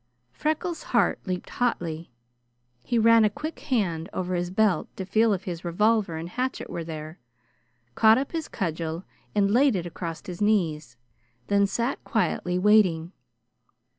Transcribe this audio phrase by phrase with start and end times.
[0.33, 2.09] Freckles' heart leaped hotly.
[2.83, 6.71] He ran a quick hand over his belt to feel if his revolver and hatchet
[6.71, 7.19] were there,
[7.93, 9.03] caught up his cudgel
[9.35, 10.97] and laid it across his knees
[11.49, 13.11] then sat quietly, waiting.